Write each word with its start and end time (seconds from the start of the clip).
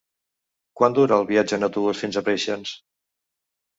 Quant 0.79 0.95
dura 0.99 1.19
el 1.23 1.27
viatge 1.33 1.59
en 1.61 1.67
autobús 1.69 2.03
fins 2.05 2.17
a 2.23 2.27
Preixens? 2.31 2.77